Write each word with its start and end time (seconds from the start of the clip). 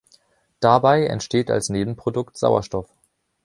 Dabei 0.61 1.05
entsteht 1.05 1.51
als 1.51 1.69
Nebenprodukt 1.69 2.35
Sauerstoff. 2.35 2.89